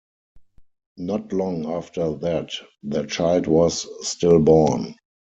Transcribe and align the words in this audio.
Not 0.97 1.31
long 1.31 1.67
after 1.71 2.15
that, 2.15 2.49
their 2.81 3.05
child 3.05 3.45
was 3.45 3.87
stillborn. 4.07 4.95